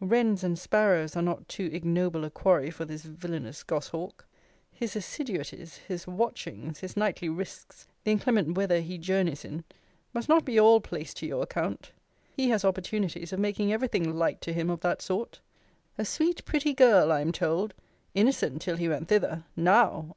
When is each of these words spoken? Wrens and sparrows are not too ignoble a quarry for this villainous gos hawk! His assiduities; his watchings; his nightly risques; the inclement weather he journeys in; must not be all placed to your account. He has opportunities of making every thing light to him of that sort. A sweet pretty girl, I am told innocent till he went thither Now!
Wrens 0.00 0.42
and 0.42 0.58
sparrows 0.58 1.14
are 1.14 1.22
not 1.22 1.46
too 1.48 1.70
ignoble 1.72 2.24
a 2.24 2.30
quarry 2.30 2.72
for 2.72 2.84
this 2.84 3.04
villainous 3.04 3.62
gos 3.62 3.86
hawk! 3.90 4.26
His 4.72 4.96
assiduities; 4.96 5.76
his 5.76 6.08
watchings; 6.08 6.80
his 6.80 6.96
nightly 6.96 7.28
risques; 7.28 7.86
the 8.02 8.10
inclement 8.10 8.56
weather 8.56 8.80
he 8.80 8.98
journeys 8.98 9.44
in; 9.44 9.62
must 10.12 10.28
not 10.28 10.44
be 10.44 10.58
all 10.58 10.80
placed 10.80 11.18
to 11.18 11.26
your 11.28 11.44
account. 11.44 11.92
He 12.36 12.48
has 12.50 12.64
opportunities 12.64 13.32
of 13.32 13.38
making 13.38 13.72
every 13.72 13.86
thing 13.86 14.12
light 14.12 14.40
to 14.40 14.52
him 14.52 14.70
of 14.70 14.80
that 14.80 15.02
sort. 15.02 15.38
A 15.98 16.04
sweet 16.04 16.44
pretty 16.44 16.74
girl, 16.74 17.12
I 17.12 17.20
am 17.20 17.30
told 17.30 17.72
innocent 18.12 18.62
till 18.62 18.78
he 18.78 18.88
went 18.88 19.06
thither 19.06 19.44
Now! 19.54 20.04